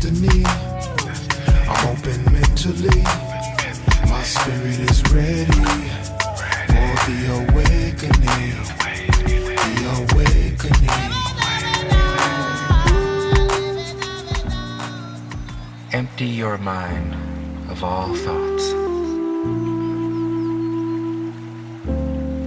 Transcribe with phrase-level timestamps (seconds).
[0.00, 0.42] destiny.
[1.68, 3.02] I'm open mentally.
[4.08, 5.62] My spirit is ready
[6.66, 8.56] for the awakening.
[9.76, 11.00] The awakening.
[15.92, 17.14] Empty your mind
[17.70, 18.72] of all thoughts.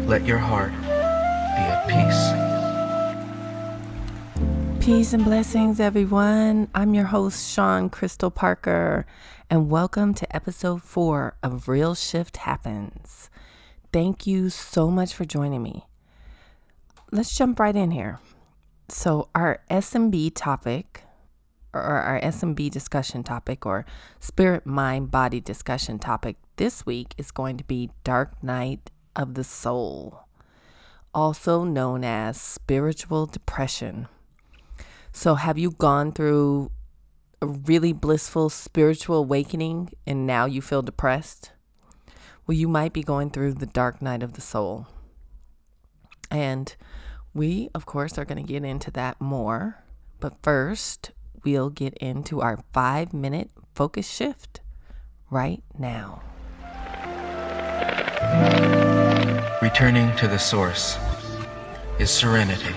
[0.08, 0.74] Let your heart
[4.84, 6.68] Peace and blessings, everyone.
[6.76, 9.06] I'm your host, Sean Crystal Parker,
[9.50, 13.30] and welcome to episode four of Real Shift Happens.
[13.94, 15.86] Thank you so much for joining me.
[17.14, 18.20] Let's jump right in here.
[18.90, 21.04] So, our SMB topic,
[21.74, 23.86] or our SMB discussion topic, or
[24.20, 29.46] spirit, mind, body discussion topic this week is going to be Dark Night of the
[29.46, 30.26] Soul,
[31.14, 34.10] also known as spiritual depression.
[35.16, 36.72] So, have you gone through
[37.40, 41.52] a really blissful spiritual awakening and now you feel depressed?
[42.48, 44.88] Well, you might be going through the dark night of the soul.
[46.32, 46.76] And
[47.32, 49.84] we, of course, are going to get into that more.
[50.20, 51.12] But first,
[51.46, 54.62] we'll get into our five minute focus shift
[55.30, 56.24] right now.
[59.62, 60.98] Returning to the source
[62.00, 62.76] is serenity.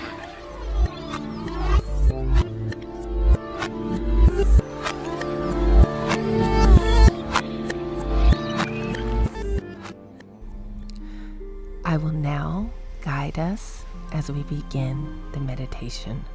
[11.87, 16.25] I will now guide us as we begin the meditation.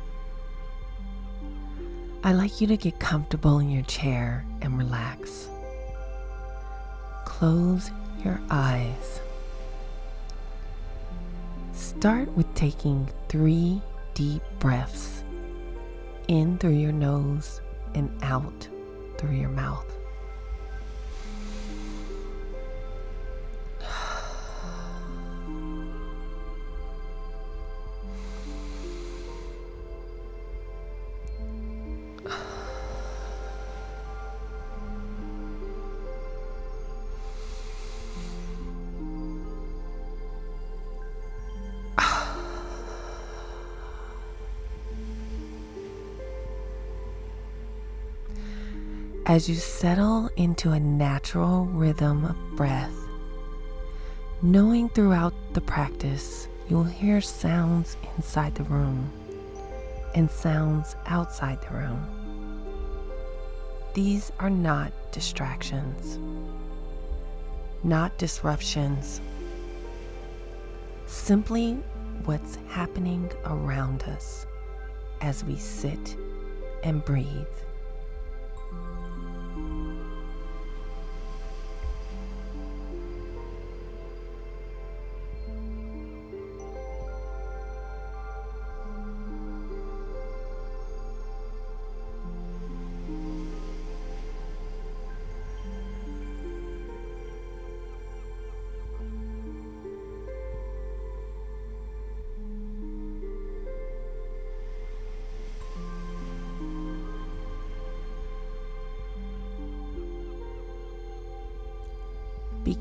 [2.25, 5.51] I'd like you to get comfortable in your chair and relax.
[7.27, 7.91] Close
[8.25, 9.21] your eyes.
[11.75, 13.83] Start with taking three
[14.15, 15.23] deep breaths
[16.29, 17.61] in through your nose
[17.95, 18.69] and out
[19.19, 19.85] through your mouth.
[49.33, 52.93] As you settle into a natural rhythm of breath,
[54.43, 59.11] knowing throughout the practice you'll hear sounds inside the room
[60.15, 62.07] and sounds outside the room.
[63.95, 66.19] These are not distractions,
[67.83, 69.23] not disruptions,
[71.07, 71.77] simply
[72.27, 74.45] what's happening around us
[75.23, 76.19] as we sit
[76.85, 77.47] and breathe.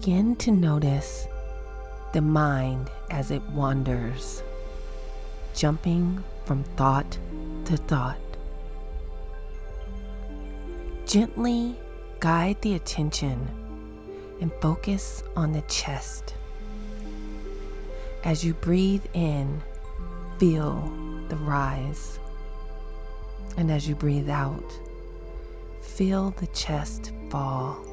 [0.02, 1.28] Begin to notice
[2.12, 4.42] the mind as it wanders,
[5.54, 7.20] jumping from thought
[7.66, 8.18] to thought.
[11.06, 11.76] Gently
[12.20, 13.48] guide the attention
[14.42, 16.34] and focus on the chest.
[18.24, 19.62] As you breathe in,
[20.40, 20.92] feel
[21.28, 22.18] the rise.
[23.56, 24.66] And as you breathe out,
[25.80, 27.91] feel the chest fall.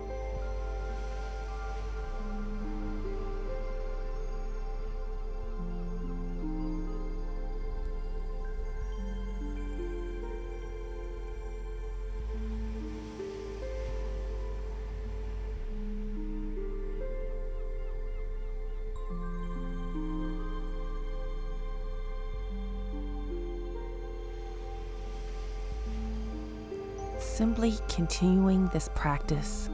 [27.98, 29.68] Continuing this practice,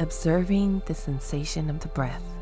[0.00, 2.41] observing the sensation of the breath.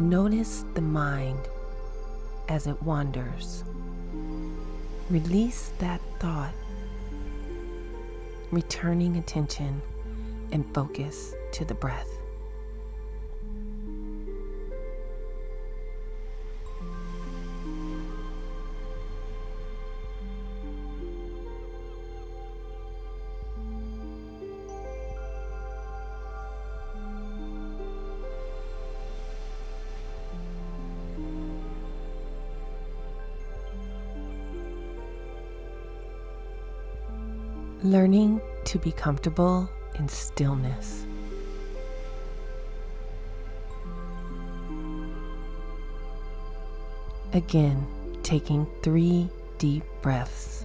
[0.00, 1.38] Notice the mind
[2.48, 3.64] as it wanders.
[5.10, 6.54] Release that thought,
[8.50, 9.82] returning attention
[10.52, 12.08] and focus to the breath.
[38.00, 41.04] Learning to be comfortable in stillness.
[47.34, 47.86] Again,
[48.22, 50.64] taking three deep breaths.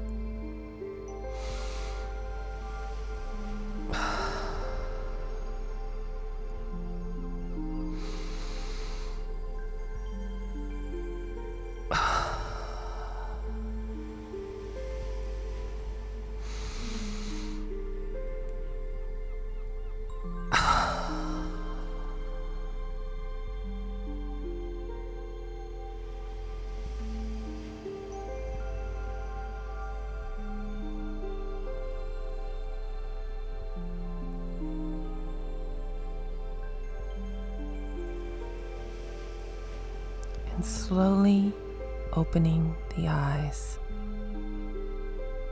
[42.36, 43.80] Opening the eyes.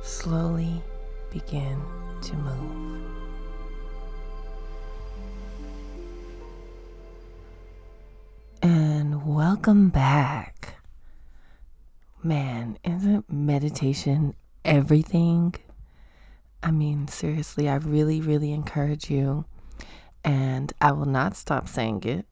[0.01, 0.83] Slowly
[1.31, 1.81] begin
[2.21, 3.01] to move.
[8.62, 10.75] And welcome back.
[12.21, 14.33] Man, isn't meditation
[14.65, 15.56] everything?
[16.62, 19.45] I mean, seriously, I really, really encourage you,
[20.25, 22.25] and I will not stop saying it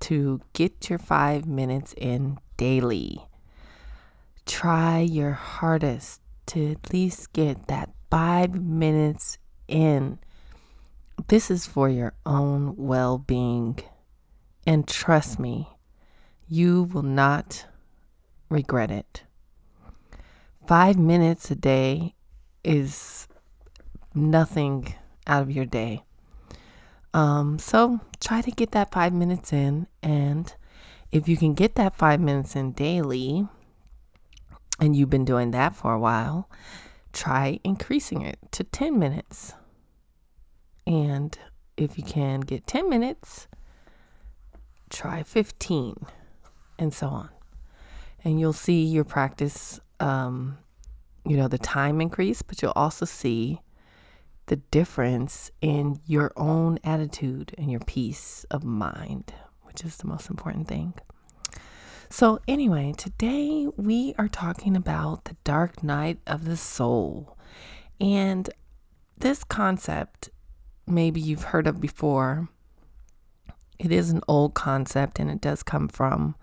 [0.00, 3.24] to get your five minutes in daily.
[4.48, 9.36] Try your hardest to at least get that five minutes
[9.68, 10.18] in.
[11.28, 13.78] This is for your own well being.
[14.66, 15.68] And trust me,
[16.48, 17.66] you will not
[18.48, 19.24] regret it.
[20.66, 22.14] Five minutes a day
[22.64, 23.28] is
[24.14, 24.94] nothing
[25.26, 26.04] out of your day.
[27.12, 29.88] Um, so try to get that five minutes in.
[30.02, 30.54] And
[31.12, 33.46] if you can get that five minutes in daily,
[34.80, 36.48] and you've been doing that for a while,
[37.12, 39.54] try increasing it to 10 minutes.
[40.86, 41.38] And
[41.76, 43.48] if you can get 10 minutes,
[44.90, 46.06] try 15,
[46.78, 47.30] and so on.
[48.24, 50.58] And you'll see your practice, um,
[51.26, 53.60] you know, the time increase, but you'll also see
[54.46, 60.30] the difference in your own attitude and your peace of mind, which is the most
[60.30, 60.94] important thing.
[62.10, 67.36] So, anyway, today we are talking about the dark night of the soul.
[68.00, 68.48] And
[69.18, 70.30] this concept,
[70.86, 72.48] maybe you've heard of before,
[73.78, 76.34] it is an old concept and it does come from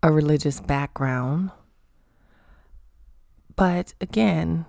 [0.00, 1.50] a religious background.
[3.56, 4.64] But again,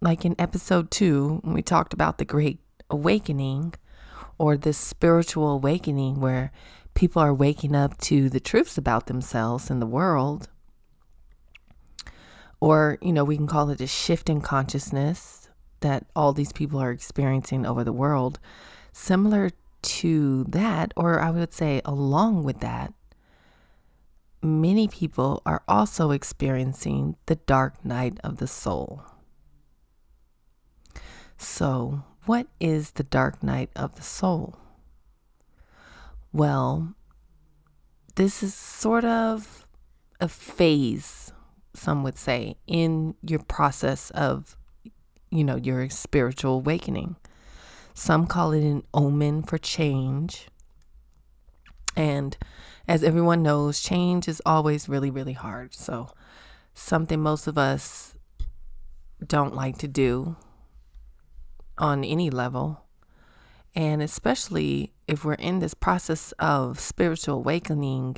[0.00, 3.74] like in episode two, when we talked about the great awakening
[4.38, 6.52] or this spiritual awakening where
[6.96, 10.48] people are waking up to the truths about themselves and the world.
[12.58, 15.48] Or, you know, we can call it a shift in consciousness
[15.80, 18.40] that all these people are experiencing over the world.
[18.92, 19.50] Similar
[19.82, 22.94] to that, or I would say along with that,
[24.42, 29.02] many people are also experiencing the dark night of the soul.
[31.36, 34.56] So, what is the dark night of the soul?
[36.36, 36.92] Well,
[38.16, 39.66] this is sort of
[40.20, 41.32] a phase,
[41.72, 44.54] some would say, in your process of,
[45.30, 47.16] you know, your spiritual awakening.
[47.94, 50.48] Some call it an omen for change.
[51.96, 52.36] And
[52.86, 55.72] as everyone knows, change is always really, really hard.
[55.72, 56.10] So,
[56.74, 58.18] something most of us
[59.26, 60.36] don't like to do
[61.78, 62.85] on any level.
[63.76, 68.16] And especially if we're in this process of spiritual awakening,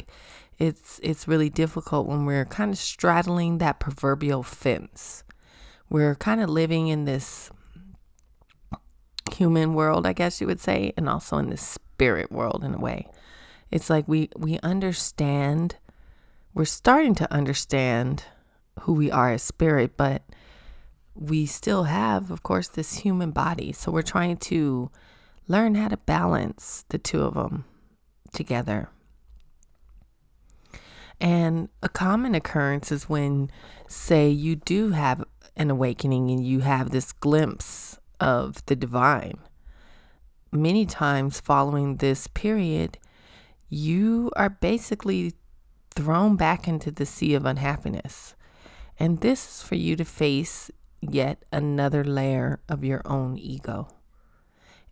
[0.57, 5.25] it's it's really difficult when we're kind of straddling that proverbial fence.
[5.91, 7.51] We're kind of living in this
[9.35, 12.79] human world, I guess you would say, and also in this spirit world in a
[12.79, 13.09] way.
[13.71, 15.77] It's like we we understand
[16.55, 18.25] we're starting to understand
[18.83, 20.23] who we are as spirit, but
[21.15, 23.73] we still have, of course, this human body.
[23.73, 24.91] So we're trying to
[25.49, 27.65] learn how to balance the two of them
[28.33, 28.91] together.
[31.21, 33.51] And a common occurrence is when,
[33.89, 35.25] say, you do have
[35.57, 39.39] an awakening and you have this glimpse of the divine.
[40.53, 42.99] Many times following this period,
[43.69, 45.35] you are basically
[45.91, 48.35] thrown back into the sea of unhappiness.
[48.99, 53.89] And this is for you to face yet another layer of your own ego.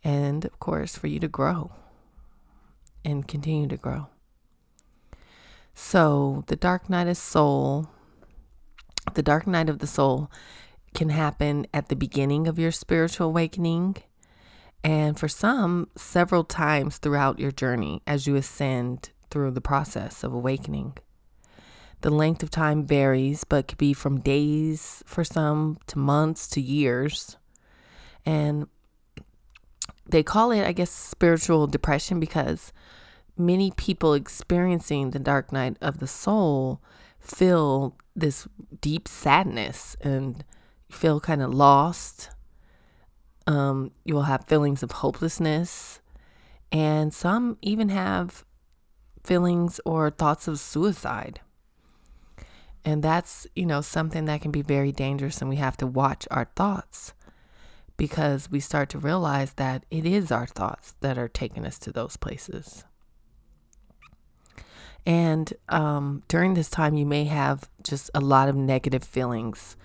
[0.07, 1.73] And of course, for you to grow
[3.05, 4.07] and continue to grow.
[5.75, 7.89] So, the dark night of soul,
[9.15, 10.31] the dark night of the soul
[10.95, 13.97] can happen at the beginning of your spiritual awakening.
[14.85, 20.33] And for some, several times throughout your journey as you ascend through the process of
[20.33, 20.99] awakening.
[22.03, 26.61] The length of time varies, but could be from days for some to months to
[26.61, 27.39] years.
[28.25, 28.69] And
[30.09, 32.73] they call it, I guess, spiritual depression because
[33.37, 36.81] many people experiencing the dark night of the soul
[37.19, 38.47] feel this
[38.81, 40.45] deep sadness and
[40.91, 42.31] feel kind of lost.
[43.47, 46.01] Um, you will have feelings of hopelessness,
[46.73, 48.45] and some even have
[49.23, 51.41] feelings or thoughts of suicide.
[52.85, 56.27] And that's, you know, something that can be very dangerous, and we have to watch
[56.31, 57.13] our thoughts
[57.97, 61.93] because we start to realize that it is our thoughts that are taking us to
[61.93, 62.85] those places.
[65.05, 69.77] And um, during this time, you may have just a lot of negative feelings,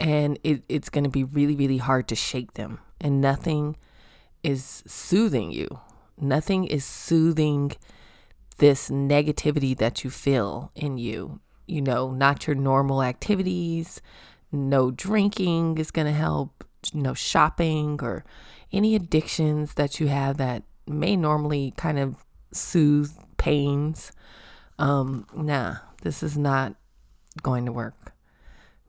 [0.00, 2.80] and it, it's going to be really, really hard to shake them.
[3.00, 3.76] And nothing
[4.42, 5.80] is soothing you,
[6.20, 7.72] nothing is soothing
[8.58, 14.00] this negativity that you feel in you you know, not your normal activities.
[14.50, 16.64] No drinking is going to help.
[16.92, 18.24] No shopping or
[18.72, 24.12] any addictions that you have that may normally kind of soothe pains.
[24.78, 26.74] Um, nah, this is not
[27.42, 28.14] going to work.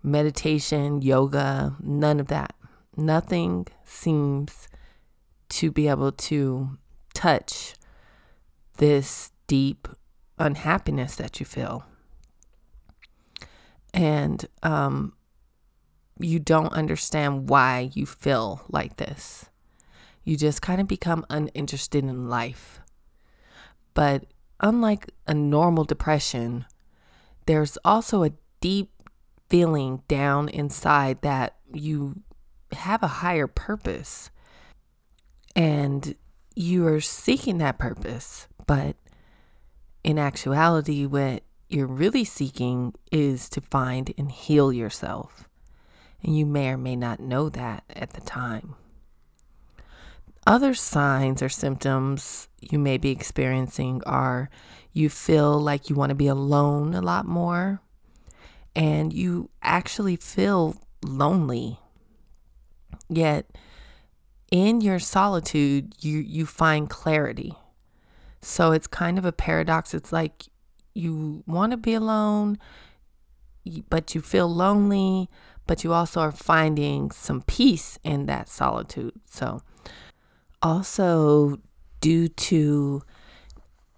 [0.02, 2.56] Meditation, yoga, none of that.
[2.96, 4.68] Nothing seems
[5.50, 6.78] to be able to
[7.14, 7.74] touch
[8.78, 9.88] this deep
[10.38, 11.84] unhappiness that you feel
[13.94, 15.14] and um,
[16.20, 19.50] you don't understand why you feel like this.
[20.24, 22.82] You just kind of become uninterested in life.
[23.94, 24.26] But
[24.60, 26.66] unlike a normal depression,
[27.46, 28.92] there's also a deep
[29.50, 32.22] feeling down inside that you
[32.74, 34.30] have a higher purpose
[35.56, 36.16] and
[36.56, 38.48] you are seeking that purpose.
[38.68, 38.96] But
[40.04, 45.49] in actuality, what you're really seeking is to find and heal yourself.
[46.24, 48.76] And you may or may not know that at the time.
[50.46, 54.50] Other signs or symptoms you may be experiencing are
[54.92, 57.82] you feel like you want to be alone a lot more,
[58.76, 61.80] and you actually feel lonely.
[63.08, 63.46] Yet,
[64.52, 67.54] in your solitude, you, you find clarity.
[68.42, 69.94] So it's kind of a paradox.
[69.94, 70.46] It's like
[70.94, 72.58] you want to be alone,
[73.90, 75.30] but you feel lonely,
[75.70, 79.14] but you also are finding some peace in that solitude.
[79.30, 79.62] So,
[80.64, 81.58] also
[82.02, 83.04] due to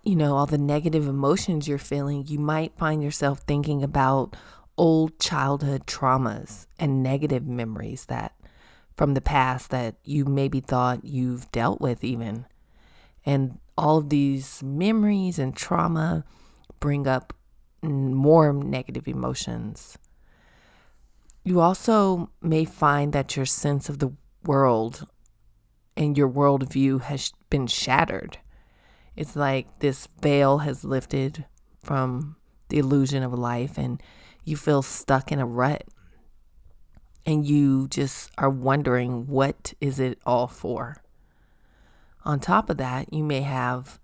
[0.04, 4.36] you know all the negative emotions you're feeling, you might find yourself thinking about
[4.78, 8.36] old childhood traumas and negative memories that
[8.98, 12.48] from the past that you maybe thought you've dealt with even.
[13.26, 16.26] And all of these memories and trauma
[16.82, 17.32] bring up
[17.82, 19.98] more negative emotions.
[21.44, 25.08] You also may find that your sense of the world
[25.98, 28.38] and your worldview has been shattered.
[29.16, 31.46] It's like this veil has lifted
[31.84, 32.38] from
[32.70, 34.02] the illusion of life, and
[34.46, 35.84] you feel stuck in a rut.
[37.26, 41.04] And you just are wondering, what is it all for?
[42.24, 44.00] On top of that, you may have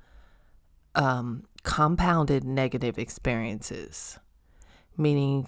[0.94, 4.20] um, compounded negative experiences,
[4.98, 5.48] meaning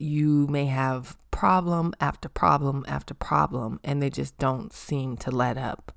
[0.00, 5.58] you may have problem after problem after problem and they just don't seem to let
[5.58, 5.92] up.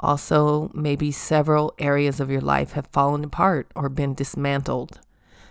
[0.00, 5.00] Also, maybe several areas of your life have fallen apart or been dismantled,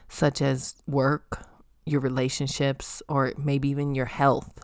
[0.10, 1.48] such as work,
[1.86, 4.64] your relationships, or maybe even your health.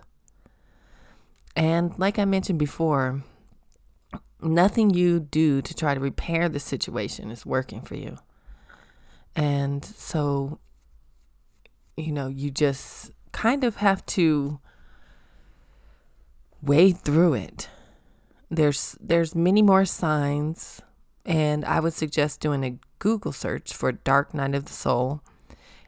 [1.56, 3.24] And like I mentioned before,
[4.42, 8.18] nothing you do to try to repair the situation is working for you.
[9.36, 10.60] And so,
[12.00, 14.60] you know, you just kind of have to
[16.62, 17.70] wade through it.
[18.50, 20.82] There's there's many more signs
[21.26, 25.22] And I would suggest doing a Google search for Dark Night of the Soul.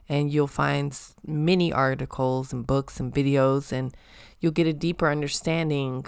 [0.08, 3.94] And you'll find many articles and books and videos, and
[4.40, 6.06] you'll get a deeper understanding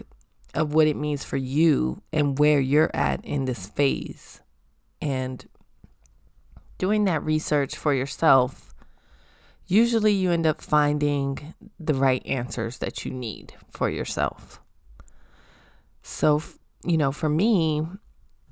[0.53, 4.41] of what it means for you and where you're at in this phase.
[5.01, 5.47] And
[6.77, 8.74] doing that research for yourself,
[9.67, 14.61] usually you end up finding the right answers that you need for yourself.
[16.03, 16.43] So,
[16.85, 17.83] you know, for me,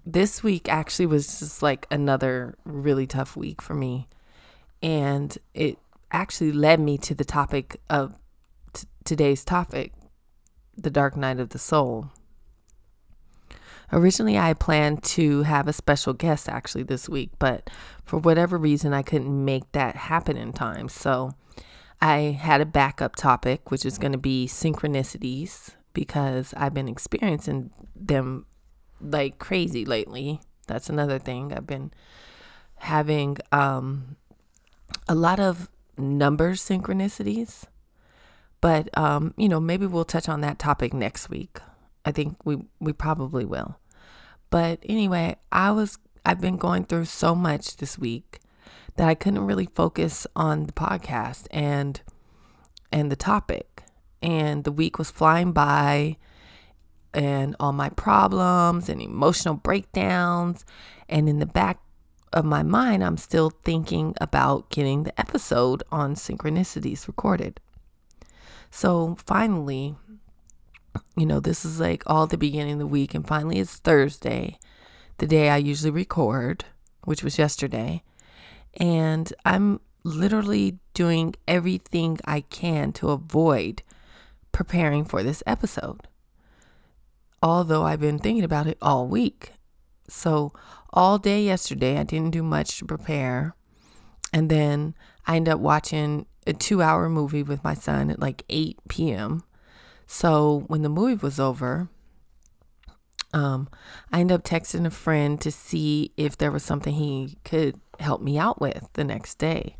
[0.04, 4.08] this week actually was just like another really tough week for me.
[4.82, 5.78] And it
[6.10, 8.18] actually led me to the topic of
[8.72, 9.92] t- today's topic,
[10.76, 12.10] the dark night of the soul.
[13.92, 17.68] Originally, I planned to have a special guest actually this week, but
[18.04, 20.88] for whatever reason, I couldn't make that happen in time.
[20.88, 21.32] So
[22.00, 27.70] I had a backup topic, which is going to be synchronicities, because I've been experiencing
[27.94, 28.46] them
[29.00, 30.40] like crazy lately.
[30.66, 31.52] That's another thing.
[31.52, 31.92] I've been
[32.76, 34.16] having um,
[35.06, 37.64] a lot of number synchronicities,
[38.62, 41.58] but um, you know, maybe we'll touch on that topic next week.
[42.04, 43.78] I think we we probably will.
[44.52, 48.38] But anyway, I was I've been going through so much this week
[48.96, 52.02] that I couldn't really focus on the podcast and
[52.92, 53.82] and the topic.
[54.20, 56.18] And the week was flying by
[57.14, 60.66] and all my problems and emotional breakdowns.
[61.08, 61.80] And in the back
[62.34, 67.58] of my mind, I'm still thinking about getting the episode on synchronicities recorded.
[68.70, 69.96] So finally,
[71.16, 74.58] you know, this is like all the beginning of the week, and finally it's Thursday,
[75.18, 76.64] the day I usually record,
[77.04, 78.02] which was yesterday.
[78.78, 83.82] And I'm literally doing everything I can to avoid
[84.50, 86.08] preparing for this episode
[87.42, 89.52] although I've been thinking about it all week.
[90.08, 90.52] So,
[90.92, 93.56] all day yesterday, I didn't do much to prepare.
[94.32, 94.94] And then
[95.26, 99.42] I ended up watching a two hour movie with my son at like 8 p.m.
[100.06, 101.88] So, when the movie was over,
[103.32, 103.68] um,
[104.12, 108.20] I ended up texting a friend to see if there was something he could help
[108.20, 109.76] me out with the next day.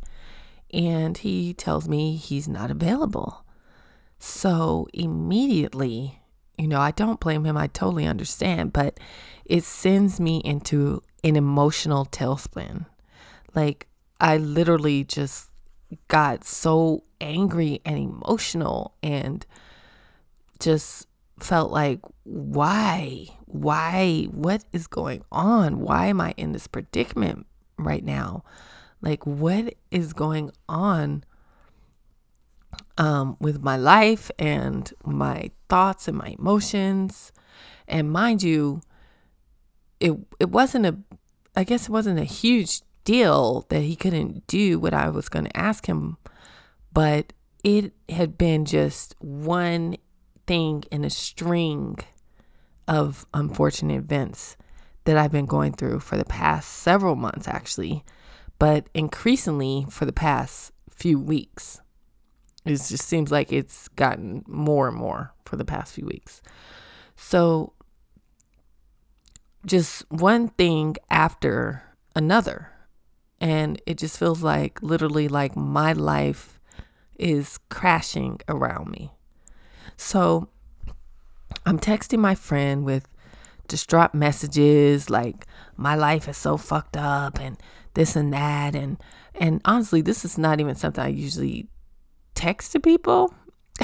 [0.73, 3.45] And he tells me he's not available.
[4.19, 6.23] So immediately
[6.59, 7.57] you know, I don't blame him.
[7.57, 9.01] I totally understand, but
[9.45, 12.87] it sends me into an emotional tailspin.
[13.55, 13.89] Like,
[14.21, 15.51] I literally just
[16.09, 19.45] got so angry and emotional and
[20.63, 21.07] just
[21.39, 23.29] felt like, why?
[23.47, 24.29] Why?
[24.31, 25.81] What is going on?
[25.81, 27.47] Why am I in this predicament
[27.79, 28.45] right now?
[29.01, 31.25] Like, what is going on
[32.99, 37.33] um, with my life and my thoughts and my emotions.
[37.89, 38.81] And mind you,
[40.01, 40.97] it it wasn't a
[41.55, 45.47] I guess it wasn't a huge deal that he couldn't do what I was going
[45.47, 46.17] to ask him,
[46.93, 47.33] but
[47.65, 49.97] it had been just one
[50.47, 51.99] thing in a string
[52.89, 54.57] of unfortunate events
[55.05, 58.05] that I've been going through for the past several months actually,
[58.59, 61.81] but increasingly for the past few weeks.
[62.65, 66.41] It just seems like it's gotten more and more for the past few weeks.
[67.17, 67.73] So,
[69.67, 71.83] just one thing after
[72.15, 72.71] another.
[73.41, 76.61] And it just feels like literally like my life
[77.19, 79.11] is crashing around me.
[79.97, 80.49] So,
[81.67, 83.07] I'm texting my friend with
[83.69, 87.57] distraught messages like my life is so fucked up and
[87.95, 88.99] this and that and
[89.35, 91.69] and honestly this is not even something I usually
[92.35, 93.33] text to people.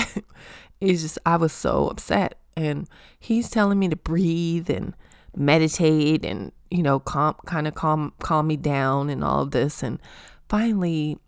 [0.80, 2.38] It's just I was so upset.
[2.56, 4.94] And he's telling me to breathe and
[5.36, 9.82] meditate and you know calm kind of calm calm me down and all of this.
[9.82, 10.00] And
[10.48, 11.18] finally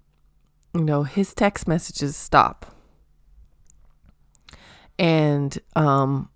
[0.75, 2.75] you know his text messages stop
[5.01, 6.29] and um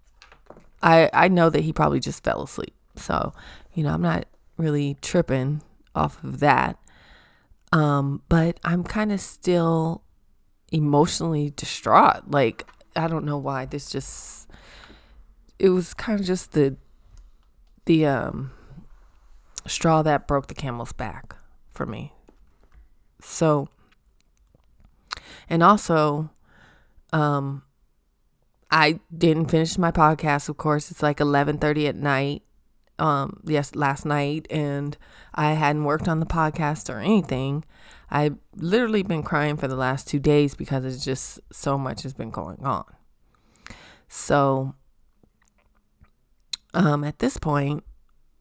[0.83, 3.33] I I know that he probably just fell asleep so
[3.75, 5.63] you know I'm not really tripping
[5.95, 6.77] off of that
[7.73, 10.05] um but I'm kind of still
[10.75, 12.31] emotionally distraught.
[12.31, 13.65] Like, I don't know why.
[13.65, 14.49] This just,
[15.59, 16.77] it was kind of just the,
[17.87, 18.51] the, um,
[19.67, 21.37] straw that broke the camel's back
[21.71, 22.13] for me.
[23.23, 23.69] So,
[25.49, 26.31] and also,
[27.13, 27.63] um,
[28.75, 30.49] I didn't finish my podcast.
[30.49, 32.43] Of course, it's like eleven thirty at night.
[32.99, 34.97] Um, yes, last night, and
[35.33, 37.65] I hadn't worked on the podcast or anything.
[38.11, 42.15] I've literally been crying for the last two days because it's just so much has
[42.15, 42.85] been going on.
[44.09, 44.75] So,
[46.73, 47.85] um, at this point,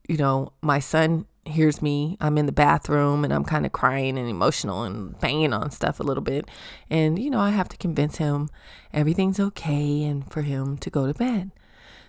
[0.07, 2.17] you know, my son hears me.
[2.21, 5.99] I'm in the bathroom and I'm kind of crying and emotional and banging on stuff
[5.99, 6.49] a little bit.
[6.89, 8.49] And, you know, I have to convince him
[8.93, 11.51] everything's okay and for him to go to bed.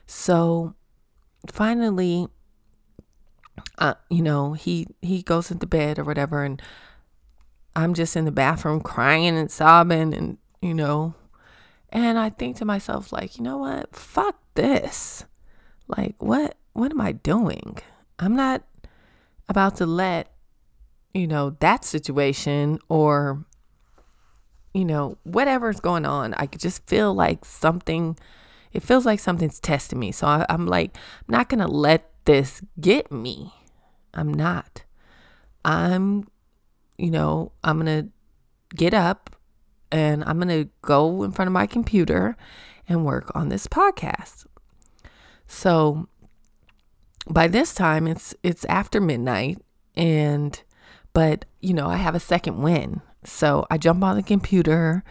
[0.07, 0.75] So
[1.51, 2.29] finally,
[3.79, 6.61] uh, you know, he he goes into bed or whatever, and
[7.77, 11.14] I'm just in the bathroom crying and sobbing, and you know,
[11.90, 13.94] and I think to myself like, you know what?
[13.94, 15.25] Fuck this.
[15.88, 17.79] Like, what what am I doing?
[18.18, 18.62] I'm not
[19.48, 20.33] about to let
[21.12, 23.44] you know that situation or
[24.72, 26.35] you know whatever's going on.
[26.35, 28.18] I could just feel like something.
[28.72, 30.11] It feels like something's testing me.
[30.11, 33.52] So I, I'm like, I'm not gonna let this get me.
[34.12, 34.85] I'm not.
[35.64, 36.28] I'm,
[36.98, 38.11] you know, I'm going to
[38.76, 39.37] get up
[39.90, 42.37] and I'm going to go in front of my computer
[42.88, 44.46] and work on this podcast.
[45.46, 46.09] So
[47.28, 49.58] by this time it's it's after midnight
[49.96, 50.62] and
[51.12, 53.00] but you know, I have a second win.
[53.24, 55.02] So I jump on the computer,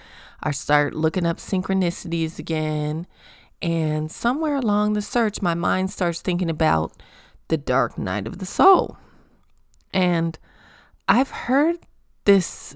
[0.42, 3.08] I start looking up synchronicities again
[3.64, 6.92] and somewhere along the search, my mind starts thinking about
[7.48, 8.98] the dark night of the soul.
[9.94, 10.38] And
[11.08, 11.78] I've heard
[12.26, 12.76] this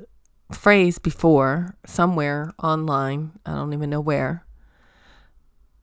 [0.54, 3.34] phrase before somewhere online.
[3.45, 4.45] I don't even know where.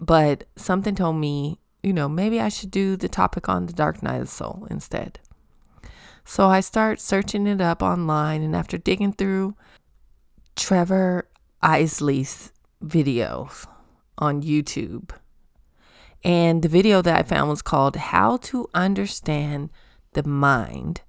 [0.01, 4.03] But something told me, you know, maybe I should do the topic on the dark
[4.03, 5.21] night of the soul instead.
[6.25, 8.43] So I start searching it up online.
[8.43, 9.55] And after digging through
[10.57, 11.29] Trevor
[11.63, 13.67] Ilesley's videos,
[14.19, 15.11] on YouTube.
[16.23, 19.71] And the video that I found was called How to Understand
[20.13, 21.03] the Mind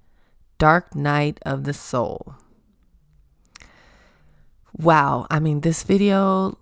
[0.58, 2.36] Dark Night of the Soul.
[4.74, 6.58] Wow, I mean, this video,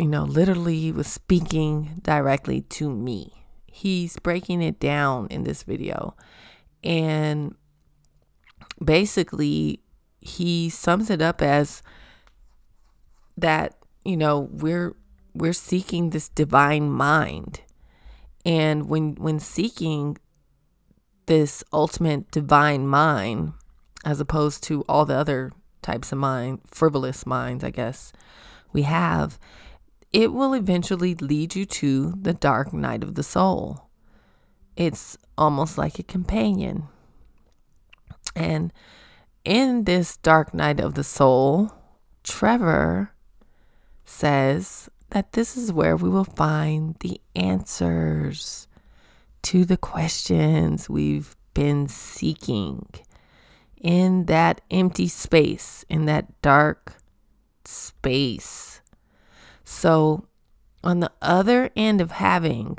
[0.00, 3.44] you know, literally was speaking directly to me.
[3.66, 6.16] He's breaking it down in this video.
[6.82, 7.54] And
[8.82, 9.80] basically,
[10.20, 11.82] he sums it up as
[13.36, 14.96] that, you know, we're
[15.34, 17.60] we're seeking this divine mind.
[18.46, 20.16] And when when seeking
[21.26, 23.52] this ultimate divine mind,
[24.02, 28.12] as opposed to all the other types of mind, frivolous minds, I guess,
[28.72, 29.38] we have,
[30.12, 33.88] it will eventually lead you to the dark night of the soul.
[34.76, 36.84] It's almost like a companion.
[38.34, 38.72] And
[39.44, 41.72] in this dark night of the soul,
[42.24, 43.12] Trevor
[44.04, 48.68] says that this is where we will find the answers
[49.42, 52.86] to the questions we've been seeking
[53.80, 56.96] in that empty space, in that dark
[57.64, 58.79] space.
[59.70, 60.26] So,
[60.82, 62.78] on the other end of having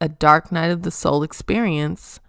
[0.00, 2.20] a dark night of the soul experience,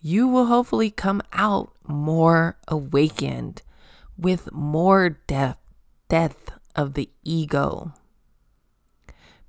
[0.00, 3.62] you will hopefully come out more awakened
[4.16, 5.58] with more death,
[6.08, 7.92] death of the ego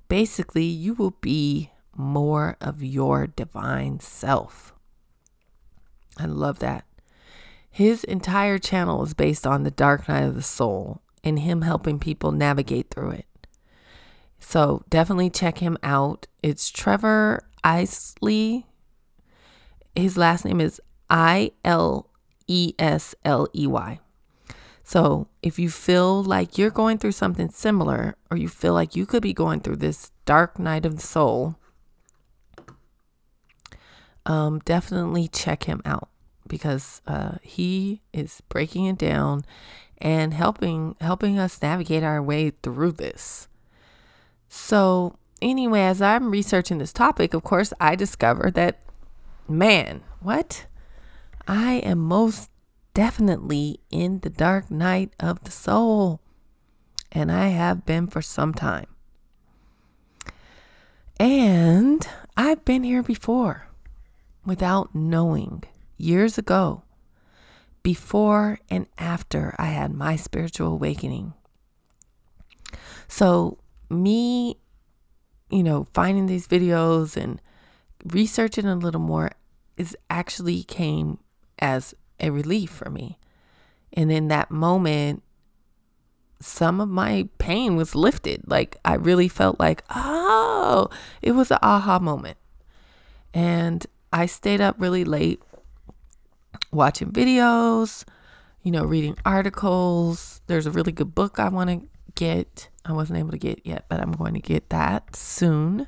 [0.08, 4.72] basically, you will be more of your divine self.
[6.16, 6.84] I love that.
[7.70, 11.98] His entire channel is based on the dark night of the soul and him helping
[11.98, 13.26] people navigate through it.
[14.38, 16.26] So definitely check him out.
[16.42, 18.66] It's Trevor Ilesley.
[19.94, 22.10] His last name is I L
[22.46, 24.00] E S L E Y.
[24.86, 29.06] So, if you feel like you're going through something similar, or you feel like you
[29.06, 31.56] could be going through this dark night of the soul,
[34.26, 36.10] um, definitely check him out
[36.46, 39.44] because uh, he is breaking it down
[39.98, 43.48] and helping helping us navigate our way through this.
[44.56, 48.80] So, anyway, as I'm researching this topic, of course, I discover that,
[49.48, 50.66] man, what?
[51.48, 52.50] I am most
[52.94, 56.20] definitely in the dark night of the soul.
[57.10, 58.86] And I have been for some time.
[61.18, 63.66] And I've been here before
[64.46, 65.64] without knowing
[65.96, 66.84] years ago,
[67.82, 71.34] before and after I had my spiritual awakening.
[73.08, 73.58] So,
[73.90, 74.56] me,
[75.50, 77.40] you know, finding these videos and
[78.04, 79.32] researching a little more
[79.76, 81.18] is actually came
[81.58, 83.18] as a relief for me.
[83.92, 85.22] And in that moment,
[86.40, 88.42] some of my pain was lifted.
[88.46, 90.88] Like I really felt like, oh,
[91.22, 92.36] it was an aha moment.
[93.32, 95.42] And I stayed up really late
[96.70, 98.04] watching videos,
[98.62, 100.40] you know, reading articles.
[100.46, 102.68] There's a really good book I want to get.
[102.84, 105.86] I wasn't able to get yet, but I'm going to get that soon.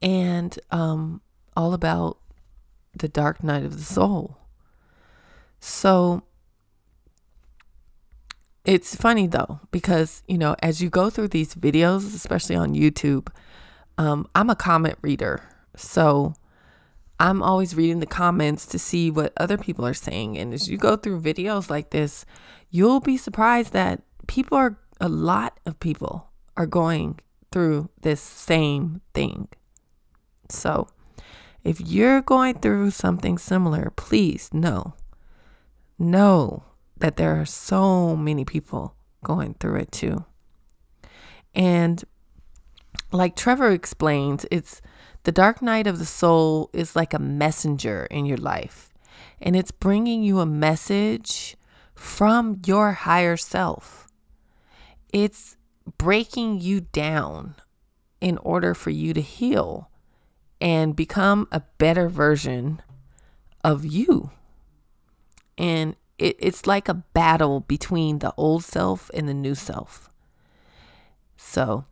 [0.00, 1.20] And um
[1.56, 2.18] all about
[2.94, 4.38] the dark night of the soul.
[5.60, 6.22] So
[8.64, 13.28] it's funny though, because, you know, as you go through these videos, especially on YouTube,
[13.98, 15.42] um, I'm a comment reader.
[15.76, 16.34] So
[17.18, 20.38] I'm always reading the comments to see what other people are saying.
[20.38, 22.24] And as you go through videos like this,
[22.70, 27.18] you'll be surprised that people are, a lot of people are going
[27.50, 29.48] through this same thing.
[30.48, 30.86] So
[31.64, 34.94] if you're going through something similar, please know,
[35.98, 36.62] know
[36.96, 40.24] that there are so many people going through it too.
[41.52, 42.04] And
[43.10, 44.80] like Trevor explains, it's
[45.24, 48.94] the dark night of the soul is like a messenger in your life,
[49.40, 51.56] and it's bringing you a message
[51.92, 54.01] from your higher self.
[55.12, 55.56] It's
[55.98, 57.54] breaking you down
[58.20, 59.90] in order for you to heal
[60.60, 62.80] and become a better version
[63.64, 64.30] of you.
[65.58, 70.08] And it, it's like a battle between the old self and the new self.
[71.36, 71.84] So,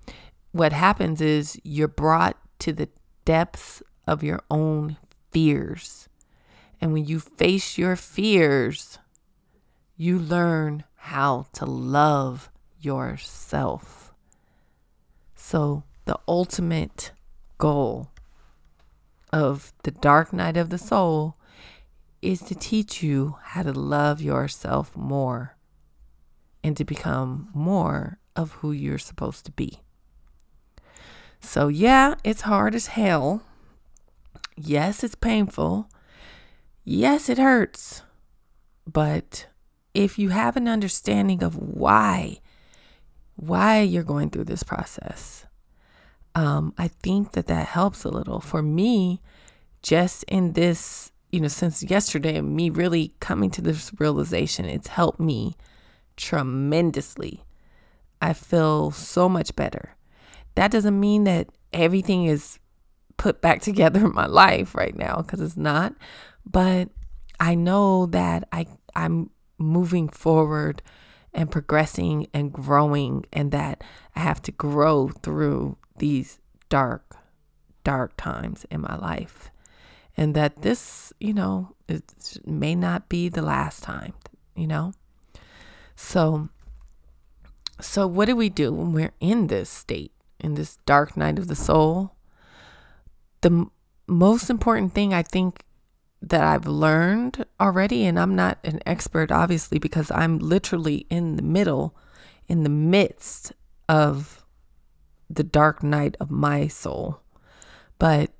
[0.53, 2.89] what happens is you're brought to the
[3.25, 4.97] depths of your own
[5.33, 6.09] fears.
[6.81, 8.99] And when you face your fears,
[9.97, 14.12] you learn how to love yourself.
[15.35, 17.12] So, the ultimate
[17.59, 18.11] goal
[19.33, 21.37] of the dark night of the soul
[22.23, 25.57] is to teach you how to love yourself more
[26.62, 29.81] and to become more of who you're supposed to be.
[31.40, 33.43] So, yeah, it's hard as hell.
[34.57, 35.88] Yes, it's painful.
[36.85, 38.03] Yes, it hurts.
[38.87, 39.47] But
[39.95, 42.40] if you have an understanding of why,
[43.40, 45.46] why you're going through this process,
[46.35, 48.40] um, I think that that helps a little.
[48.40, 49.20] For me,
[49.83, 55.20] just in this you know, since yesterday, me really coming to this realization, it's helped
[55.20, 55.57] me
[56.16, 57.44] tremendously.
[58.20, 59.96] I feel so much better.
[60.57, 62.59] That doesn't mean that everything is
[63.16, 65.94] put back together in my life right now because it's not,
[66.44, 66.88] but
[67.38, 70.83] I know that I I'm moving forward
[71.33, 73.83] and progressing and growing and that
[74.16, 76.38] I have to grow through these
[76.69, 77.16] dark
[77.83, 79.51] dark times in my life
[80.16, 82.03] and that this, you know, it
[82.45, 84.12] may not be the last time,
[84.55, 84.93] you know?
[85.97, 86.51] So,
[87.81, 91.49] so what do we do when we're in this state, in this dark night of
[91.49, 92.16] the soul?
[93.40, 93.71] The m-
[94.07, 95.64] most important thing I think
[96.23, 101.43] that I've learned already, and I'm not an expert, obviously, because I'm literally in the
[101.43, 101.97] middle,
[102.49, 103.53] in the midst
[103.89, 104.45] of
[105.29, 107.21] the dark night of my soul.
[107.99, 108.33] But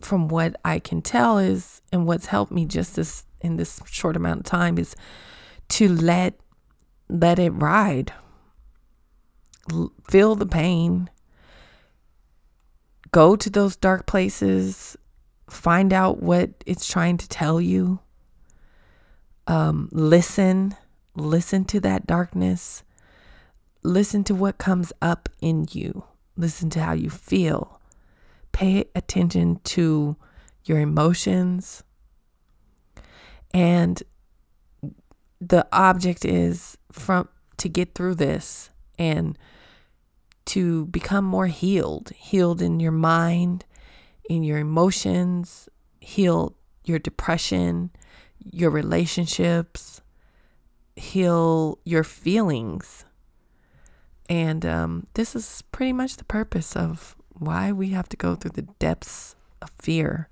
[0.00, 4.16] from what I can tell is and what's helped me just this in this short
[4.16, 4.94] amount of time is
[5.68, 6.38] to let
[7.08, 8.12] let it ride.
[9.70, 11.10] L- feel the pain.
[13.12, 14.96] Go to those dark places.
[15.50, 18.00] Find out what it's trying to tell you.
[19.46, 20.76] Um, listen.
[21.16, 22.82] Listen to that darkness.
[23.82, 26.04] Listen to what comes up in you.
[26.36, 27.80] Listen to how you feel
[28.52, 30.16] pay attention to
[30.64, 31.82] your emotions.
[33.52, 34.02] And
[35.40, 39.36] the object is from to get through this and
[40.46, 43.64] to become more healed, healed in your mind,
[44.30, 45.68] in your emotions,
[46.00, 47.90] heal your depression,
[48.38, 50.02] your relationships,
[50.94, 53.04] heal your feelings.
[54.28, 58.52] And um, this is pretty much the purpose of why we have to go through
[58.52, 60.28] the depths of fear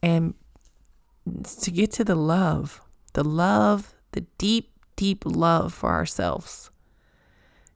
[0.00, 0.34] and
[1.60, 2.80] to get to the love,
[3.14, 6.70] the love, the deep, deep love for ourselves.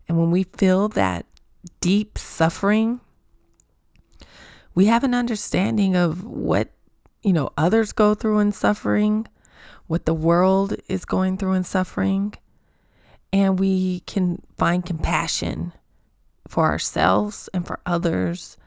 [0.09, 1.27] And when we feel that
[1.81, 3.01] deep suffering,
[4.77, 6.69] we have an understanding of what,
[7.23, 9.27] you know, others go through in suffering,
[9.87, 12.35] what the world is going through in suffering,
[13.33, 15.73] and we can find compassion
[16.47, 18.59] for ourselves and for others.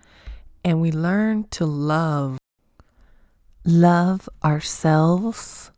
[0.65, 2.39] And we learn to love,
[3.63, 5.69] love ourselves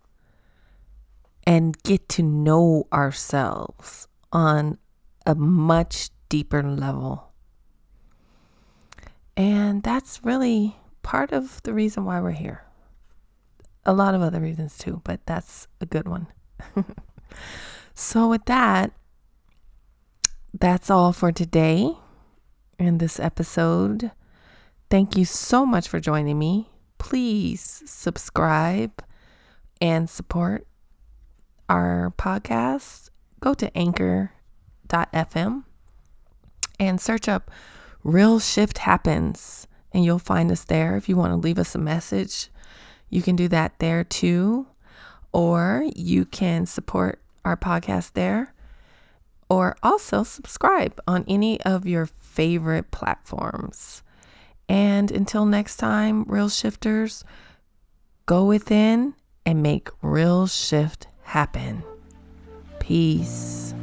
[1.46, 4.78] and get to know ourselves on
[5.26, 7.31] a much deeper level.
[9.42, 12.64] And that's really part of the reason why we're here.
[13.84, 16.28] A lot of other reasons too, but that's a good one.
[17.96, 18.92] so, with that,
[20.54, 21.98] that's all for today
[22.78, 24.12] in this episode.
[24.92, 26.68] Thank you so much for joining me.
[27.00, 29.04] please subscribe
[29.82, 30.68] and support
[31.68, 33.10] our podcast.
[33.40, 35.64] Go to anchor.fm
[36.80, 37.50] and search up
[38.04, 40.98] Real Shift Happens, and you'll find us there.
[40.98, 42.50] If you want to leave us a message,
[43.10, 44.68] you can do that there too.
[45.34, 48.54] Or you can support our podcast there,
[49.50, 54.04] or also subscribe on any of your favorite platforms.
[54.68, 57.24] And until next time, real shifters,
[58.26, 59.14] go within
[59.46, 61.84] and make real shift happen.
[62.80, 63.74] Peace.